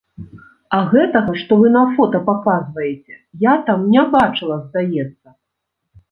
[0.75, 3.13] А гэтага, што вы на фота паказваеце,
[3.43, 5.27] я там не бачыла, здаецца.